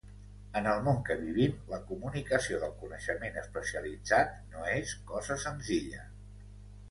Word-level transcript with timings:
En 0.59 0.67
el 0.69 0.79
món 0.85 0.95
que 1.09 1.17
vivim, 1.17 1.51
la 1.73 1.79
comunicació 1.89 2.61
del 2.63 2.73
coneixement 2.79 3.37
especialitzat 3.41 4.33
no 4.55 4.65
és 4.79 4.95
cosa 5.11 5.37
senzilla. 5.47 6.09